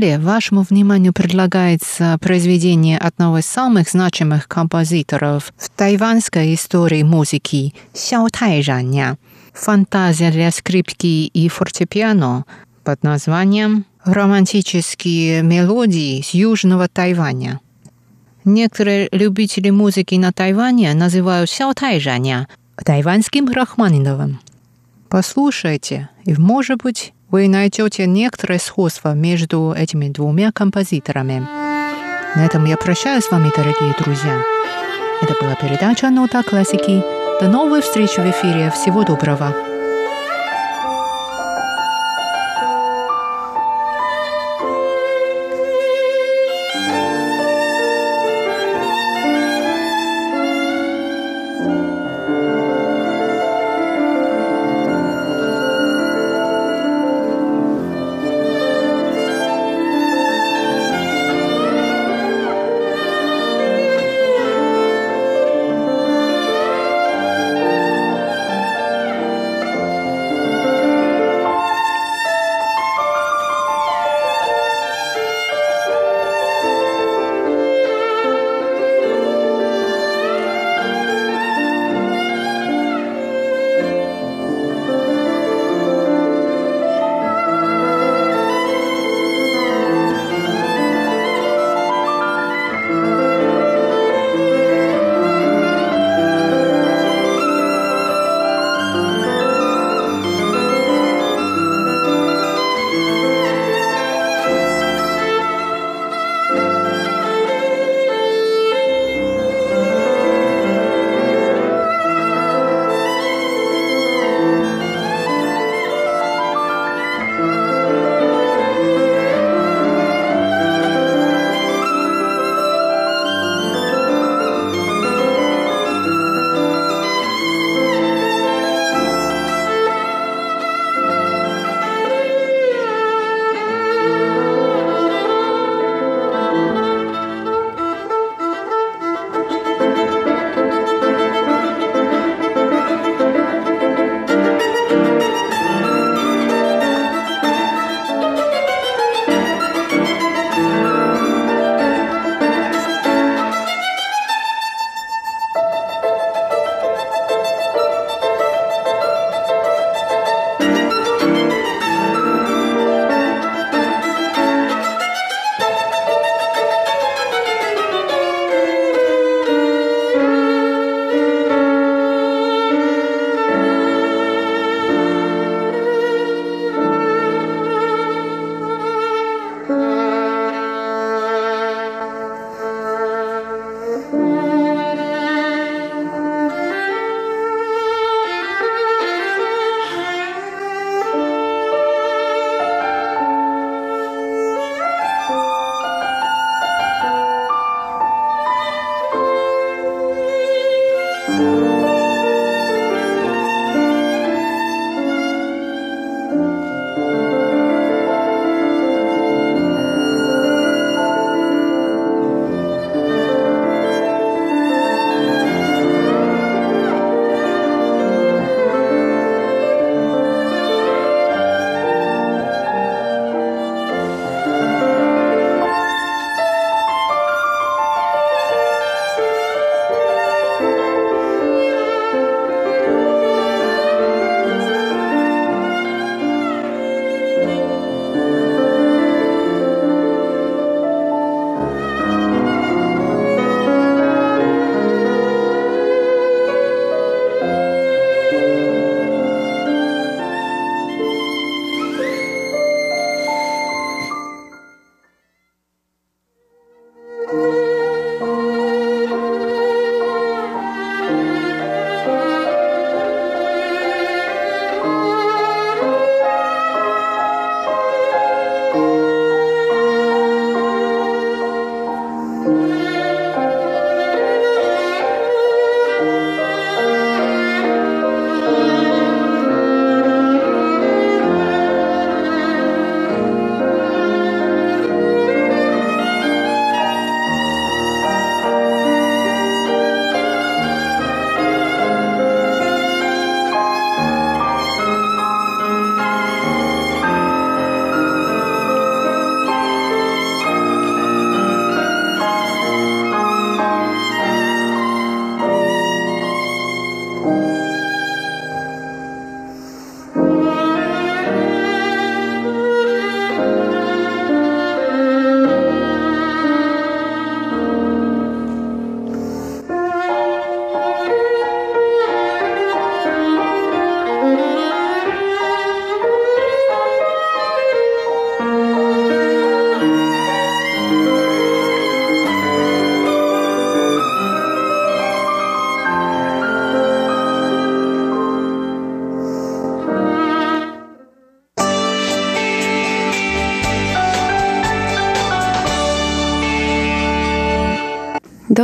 [0.00, 8.30] Далее вашему вниманию предлагается произведение одного из самых значимых композиторов в тайванской истории музыки Сяо
[8.30, 9.18] Тайжаня
[9.52, 12.46] «Фантазия для скрипки и фортепиано»
[12.82, 17.60] под названием «Романтические мелодии с Южного Тайваня».
[18.46, 22.48] Некоторые любители музыки на Тайване называют Сяо Тайжаня
[22.82, 24.40] тайваньским Рахманиновым.
[25.10, 31.46] Послушайте, и, может быть, вы найдете некоторое сходство между этими двумя композиторами.
[32.36, 34.42] На этом я прощаюсь с вами, дорогие друзья.
[35.22, 37.02] Это была передача «Нота классики».
[37.40, 38.70] До новой встречи в эфире.
[38.70, 39.69] Всего доброго.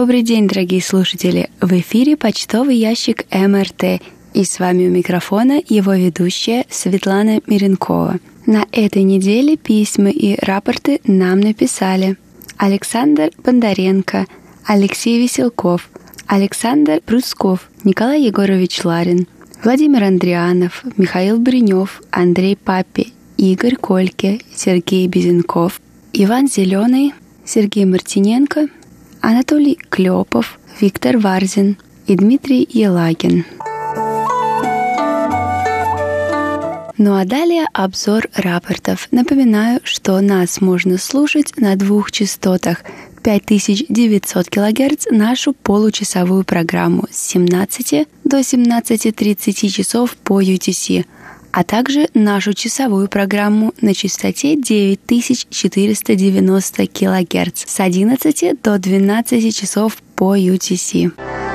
[0.07, 1.51] Добрый день, дорогие слушатели!
[1.61, 4.01] В эфире почтовый ящик МРТ,
[4.35, 8.21] и с вами у микрофона его ведущая Светлана Миренкова.
[8.47, 12.17] На этой неделе письма и рапорты нам написали
[12.57, 14.27] Александр Бондаренко,
[14.65, 15.91] Алексей Веселков,
[16.29, 19.27] Александр Брусков, Николай Егорович Ларин,
[19.65, 25.81] Владимир Андрианов, Михаил Бринев, Андрей Папи, Игорь Кольке, Сергей Безенков,
[26.13, 27.13] Иван Зеленый,
[27.45, 28.69] Сергей Мартиненко,
[29.29, 33.45] Анатолий Клепов, Виктор Варзин и Дмитрий Елагин.
[36.97, 39.09] Ну а далее обзор рапортов.
[39.11, 42.85] Напоминаю, что нас можно слушать на двух частотах
[43.25, 51.05] 5900 кГц нашу получасовую программу с 17 до 17.30 часов по UTC,
[51.57, 60.37] а также нашу часовую программу на частоте 9490 кГц с 11 до 12 часов по
[60.37, 61.46] UTC.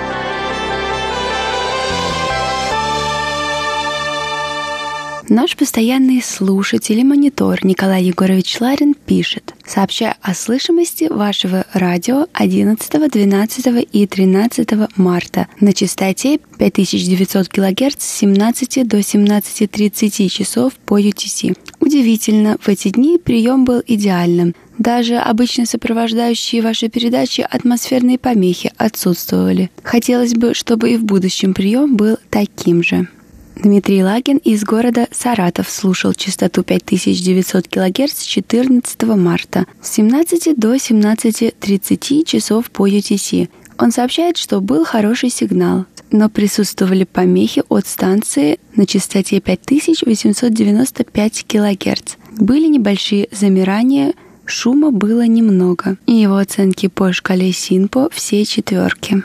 [5.34, 13.10] Наш постоянный слушатель и монитор Николай Егорович Ларин пишет, сообщая о слышимости вашего радио 11,
[13.10, 21.58] 12 и 13 марта на частоте 5900 кГц с 17 до 17.30 часов по UTC.
[21.80, 24.54] Удивительно, в эти дни прием был идеальным.
[24.80, 29.72] Даже обычно сопровождающие ваши передачи атмосферные помехи отсутствовали.
[29.82, 33.08] Хотелось бы, чтобы и в будущем прием был таким же.
[33.56, 40.76] Дмитрий Лагин из города Саратов слушал частоту 5900 кГц с 14 марта с 17 до
[40.76, 43.50] 17.30 часов по UTC.
[43.78, 52.16] Он сообщает, что был хороший сигнал, но присутствовали помехи от станции на частоте 5895 кГц.
[52.38, 54.14] Были небольшие замирания,
[54.46, 59.24] шума было немного, и его оценки по шкале Синпо все четверки.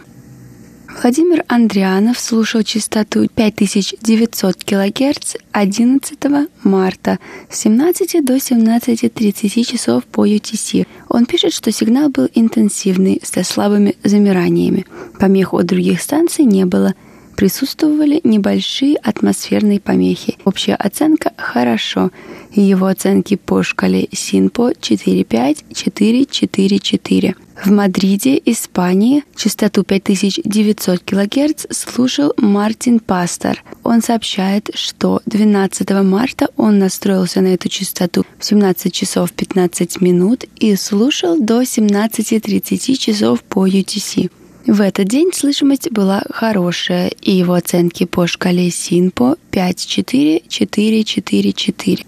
[1.02, 6.18] Владимир Андрианов слушал частоту 5900 кГц 11
[6.64, 7.18] марта
[7.50, 10.86] с 17 до 17.30 часов по UTC.
[11.08, 14.86] Он пишет, что сигнал был интенсивный, со слабыми замираниями.
[15.20, 16.94] Помех от других станций не было.
[17.36, 20.36] Присутствовали небольшие атмосферные помехи.
[20.44, 22.10] Общая оценка «хорошо».
[22.52, 27.36] Его оценки по шкале СИНПО 45444.
[27.62, 33.62] В Мадриде, Испании, частоту 5900 кГц слушал Мартин Пастор.
[33.82, 40.44] Он сообщает, что 12 марта он настроился на эту частоту в 17 часов 15 минут
[40.56, 44.30] и слушал до 17.30 часов по UTC.
[44.66, 52.04] В этот день слышимость была хорошая, и его оценки по шкале СИНПО 54444.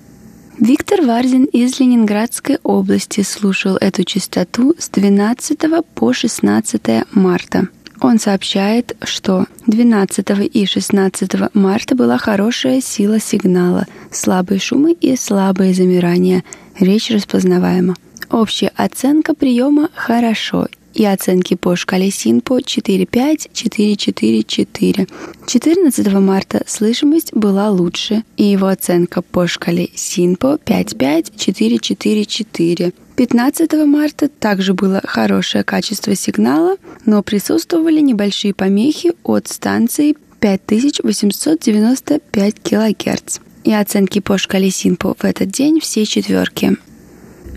[0.59, 5.57] Виктор Варзин из Ленинградской области слушал эту частоту с 12
[5.95, 6.83] по 16
[7.13, 7.69] марта.
[8.01, 15.75] Он сообщает, что 12 и 16 марта была хорошая сила сигнала, слабые шумы и слабые
[15.75, 16.43] замирания.
[16.81, 17.95] Речь распознаваема.
[18.31, 20.67] Общая оценка приема «хорошо»
[20.99, 25.09] и оценки по шкале СИНПО 4-5, 4-4-4.
[25.47, 32.93] 14 марта слышимость была лучше, и его оценка по шкале СИНПО 5-5, 4-4-4.
[33.15, 36.77] 15 марта также было хорошее качество сигнала,
[37.07, 43.39] но присутствовали небольшие помехи от станции 5895 кГц.
[43.63, 46.77] И оценки по шкале СИНПО в этот день все четверки.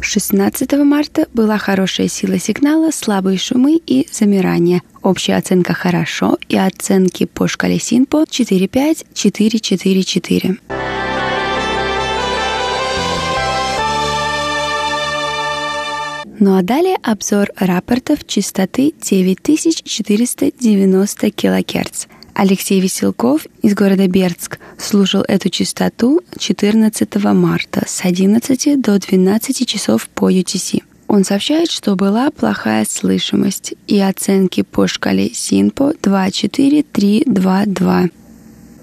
[0.02, 4.82] 16 марта была хорошая сила сигнала, слабые шумы и замирания.
[5.02, 10.60] Общая оценка «хорошо» и оценки по шкале СИНПО 4-5, 4-4-4.
[16.44, 22.08] Ну а далее обзор рапортов частоты 9490 кГц.
[22.34, 30.08] Алексей Веселков из города Бердск слушал эту частоту 14 марта с 11 до 12 часов
[30.10, 30.82] по UTC.
[31.08, 38.10] Он сообщает, что была плохая слышимость и оценки по шкале СИНПО 24322.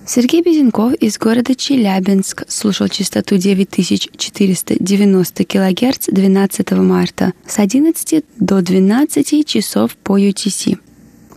[0.07, 9.47] Сергей Безенков из города Челябинск слушал частоту 9490 кГц 12 марта с 11 до 12
[9.47, 10.79] часов по UTC.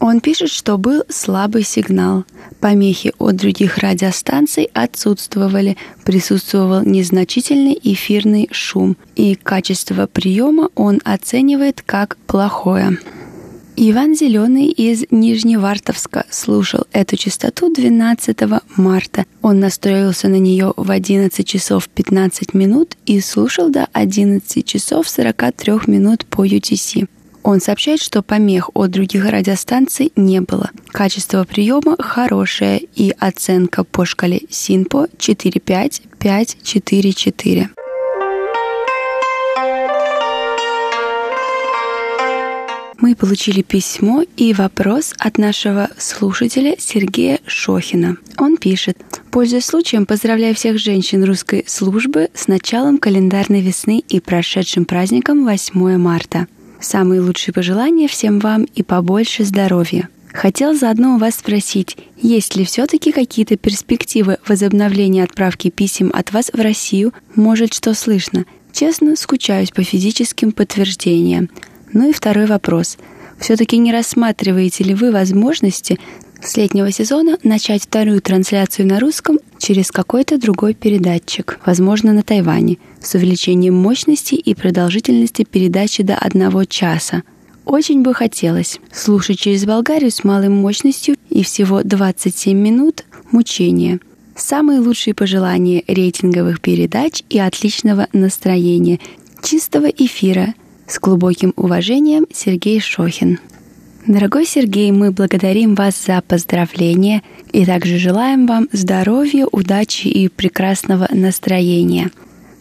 [0.02, 2.26] Он пишет, что был слабый сигнал.
[2.60, 12.18] Помехи от других радиостанций отсутствовали, присутствовал незначительный эфирный шум, и качество приема он оценивает как
[12.26, 12.98] плохое.
[13.78, 18.38] Иван Зеленый из Нижневартовска слушал эту частоту 12
[18.78, 19.26] марта.
[19.44, 25.82] Он настроился на нее в 11 часов 15 минут и слушал до 11 часов 43
[25.86, 27.08] минут по UTC.
[27.44, 30.70] Он сообщает, что помех от других радиостанций не было.
[30.88, 37.72] Качество приема хорошее и оценка по шкале СИНПО 45544.
[43.02, 48.18] мы получили письмо и вопрос от нашего слушателя Сергея Шохина.
[48.38, 48.98] Он пишет.
[49.32, 55.98] Пользуясь случаем, поздравляю всех женщин русской службы с началом календарной весны и прошедшим праздником 8
[55.98, 56.48] марта.
[56.82, 60.10] Самые лучшие пожелания всем вам и побольше здоровья.
[60.34, 66.50] Хотел заодно у вас спросить, есть ли все-таки какие-то перспективы возобновления отправки писем от вас
[66.52, 67.14] в Россию?
[67.36, 68.46] Может, что слышно?
[68.72, 71.50] Честно, скучаюсь по физическим подтверждениям.
[71.94, 72.98] Ну и второй вопрос.
[73.40, 76.00] Все-таки не рассматриваете ли вы возможности
[76.44, 82.78] с летнего сезона начать вторую трансляцию на русском через какой-то другой передатчик, возможно, на Тайване,
[83.02, 87.24] с увеличением мощности и продолжительности передачи до одного часа.
[87.66, 94.00] Очень бы хотелось слушать через Болгарию с малой мощностью и всего 27 минут мучения.
[94.36, 99.00] Самые лучшие пожелания рейтинговых передач и отличного настроения,
[99.44, 100.56] чистого эфира–
[100.92, 103.40] с глубоким уважением, Сергей Шохин.
[104.08, 107.22] Дорогой Сергей, мы благодарим вас за поздравления
[107.52, 112.10] и также желаем вам здоровья, удачи и прекрасного настроения.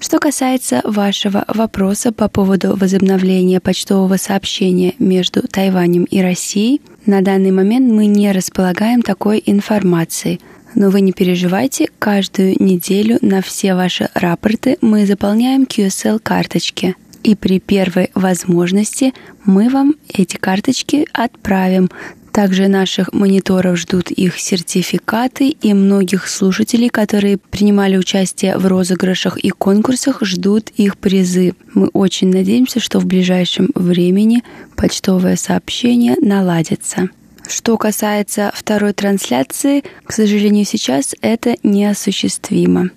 [0.00, 7.52] Что касается вашего вопроса по поводу возобновления почтового сообщения между Тайванем и Россией, на данный
[7.52, 10.40] момент мы не располагаем такой информацией.
[10.74, 17.60] Но вы не переживайте, каждую неделю на все ваши рапорты мы заполняем QSL-карточки– и при
[17.60, 19.12] первой возможности
[19.44, 21.90] мы вам эти карточки отправим.
[22.32, 29.50] Также наших мониторов ждут их сертификаты и многих слушателей, которые принимали участие в розыгрышах и
[29.50, 31.54] конкурсах, ждут их призы.
[31.74, 34.44] Мы очень надеемся, что в ближайшем времени
[34.76, 37.08] почтовое сообщение наладится.
[37.48, 42.90] Что касается второй трансляции, к сожалению, сейчас это неосуществимо.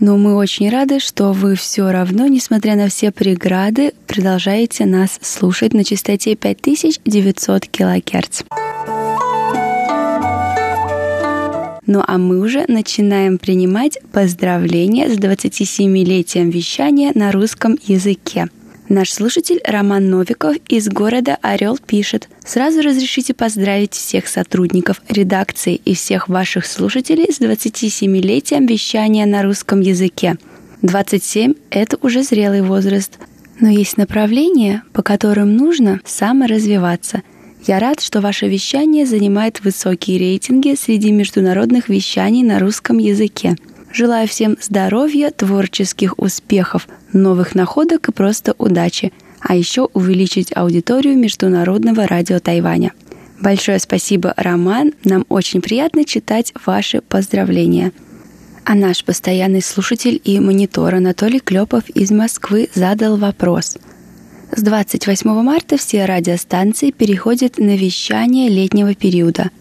[0.00, 5.74] Но мы очень рады, что вы все равно, несмотря на все преграды, продолжаете нас слушать
[5.74, 8.42] на частоте 5900 килогерц.
[11.86, 18.48] Ну а мы уже начинаем принимать поздравления с 27-летием вещания на русском языке–
[18.88, 22.26] Наш слушатель Роман Новиков из города Орел пишет.
[22.42, 29.80] Сразу разрешите поздравить всех сотрудников редакции и всех ваших слушателей с 27-летием вещания на русском
[29.80, 30.38] языке.
[30.80, 33.18] 27– это уже зрелый возраст.
[33.60, 37.20] Но есть направления, по которым нужно саморазвиваться.
[37.66, 43.54] Я рад, что ваше вещание занимает высокие рейтинги среди международных вещаний на русском языке–
[43.92, 52.06] Желаю всем здоровья, творческих успехов, новых находок и просто удачи, а еще увеличить аудиторию Международного
[52.06, 52.92] радио Тайваня.
[53.40, 54.92] Большое спасибо, Роман.
[55.04, 57.92] Нам очень приятно читать ваши поздравления.
[58.64, 63.78] А наш постоянный слушатель и монитор Анатолий Клепов из Москвы задал вопрос.
[64.54, 69.50] С 28 марта все радиостанции переходят на вещание летнего периода–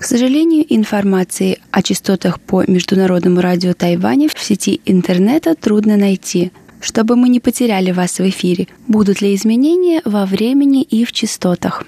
[0.00, 6.52] к сожалению, информации о частотах по Международному радио Тайваня в сети интернета трудно найти.
[6.80, 11.84] Чтобы мы не потеряли вас в эфире, будут ли изменения во времени и в частотах?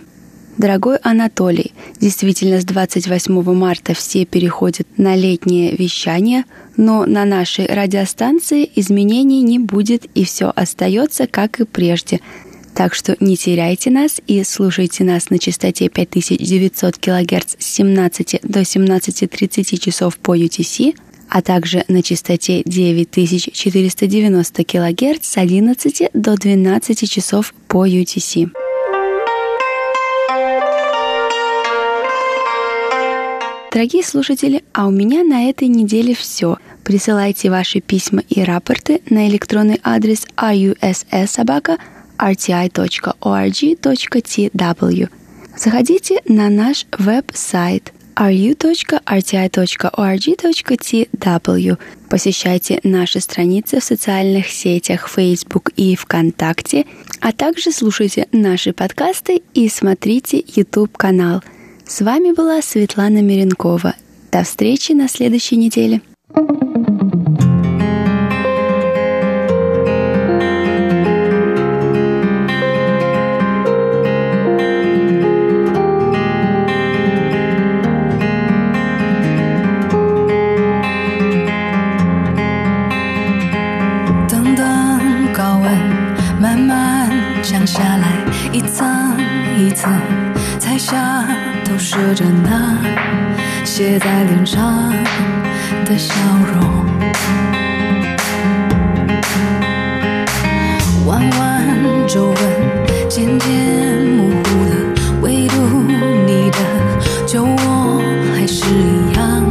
[0.58, 6.44] Дорогой Анатолий, действительно с 28 марта все переходят на летнее вещание,
[6.76, 12.20] но на нашей радиостанции изменений не будет и все остается как и прежде–
[12.74, 18.60] так что не теряйте нас и слушайте нас на частоте 5900 кГц с 17 до
[18.60, 20.96] 17.30 часов по UTC,
[21.28, 28.50] а также на частоте 9490 кГц с 11 до 12 часов по UTC.
[33.70, 36.58] Дорогие слушатели, а у меня на этой неделе все.
[36.84, 41.78] Присылайте ваши письма и рапорты на электронный адрес russsobaka.com
[42.18, 43.08] rti.org.tw.
[45.56, 48.98] Заходите на наш веб-сайт ru.rti.org.tw.
[52.08, 56.84] Посещайте наши страницы в социальных сетях Facebook и ВКонтакте,
[57.20, 61.42] а также слушайте наши подкасты и смотрите YouTube-канал.
[61.86, 63.94] С вами была Светлана Миренкова.
[64.30, 66.00] До встречи на следующей неделе.
[87.52, 88.08] 降下来，
[88.50, 88.88] 一层
[89.58, 89.92] 一层，
[90.58, 91.22] 彩霞
[91.62, 92.78] 投射着那
[93.62, 94.90] 写在脸上
[95.84, 96.14] 的笑
[96.50, 96.86] 容。
[101.04, 101.76] 弯弯
[102.08, 102.36] 皱纹
[103.06, 104.74] 渐渐模糊了，
[105.20, 105.56] 唯独
[106.26, 106.58] 你的
[107.26, 108.00] 酒窝
[108.34, 109.44] 还是一样，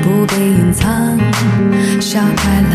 [0.00, 1.18] 不被隐藏。
[2.00, 2.69] 笑开了。